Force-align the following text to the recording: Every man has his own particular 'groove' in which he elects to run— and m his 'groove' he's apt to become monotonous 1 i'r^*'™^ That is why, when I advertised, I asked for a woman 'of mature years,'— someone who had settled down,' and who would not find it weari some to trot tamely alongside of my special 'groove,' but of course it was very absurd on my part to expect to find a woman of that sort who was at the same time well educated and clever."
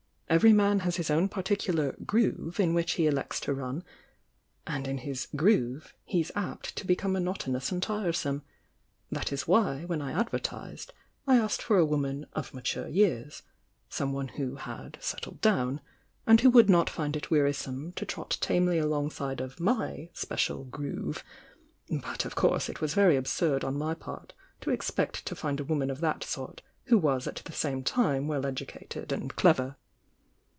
Every 0.31 0.53
man 0.53 0.79
has 0.79 0.95
his 0.95 1.11
own 1.11 1.27
particular 1.27 1.93
'groove' 2.05 2.57
in 2.61 2.73
which 2.73 2.93
he 2.93 3.05
elects 3.05 3.37
to 3.41 3.53
run— 3.53 3.83
and 4.65 4.87
m 4.87 4.95
his 4.97 5.27
'groove' 5.35 5.93
he's 6.05 6.31
apt 6.35 6.73
to 6.77 6.87
become 6.87 7.11
monotonous 7.11 7.69
1 7.69 7.81
i'r^*'™^ 7.81 8.41
That 9.11 9.33
is 9.33 9.45
why, 9.45 9.83
when 9.87 10.01
I 10.01 10.13
advertised, 10.17 10.93
I 11.27 11.35
asked 11.35 11.61
for 11.61 11.77
a 11.77 11.85
woman 11.85 12.27
'of 12.31 12.53
mature 12.53 12.87
years,'— 12.87 13.43
someone 13.89 14.29
who 14.29 14.55
had 14.55 14.97
settled 15.01 15.41
down,' 15.41 15.81
and 16.25 16.39
who 16.39 16.49
would 16.49 16.69
not 16.69 16.89
find 16.89 17.17
it 17.17 17.25
weari 17.29 17.53
some 17.53 17.91
to 17.97 18.05
trot 18.05 18.37
tamely 18.39 18.77
alongside 18.77 19.41
of 19.41 19.59
my 19.59 20.11
special 20.13 20.63
'groove,' 20.63 21.25
but 21.89 22.23
of 22.23 22.35
course 22.35 22.69
it 22.69 22.79
was 22.79 22.93
very 22.93 23.17
absurd 23.17 23.65
on 23.65 23.77
my 23.77 23.93
part 23.93 24.31
to 24.61 24.69
expect 24.69 25.25
to 25.25 25.35
find 25.35 25.59
a 25.59 25.65
woman 25.65 25.89
of 25.91 25.99
that 25.99 26.23
sort 26.23 26.61
who 26.85 26.97
was 26.97 27.27
at 27.27 27.35
the 27.43 27.51
same 27.51 27.83
time 27.83 28.29
well 28.29 28.45
educated 28.45 29.11
and 29.11 29.35
clever." 29.35 29.75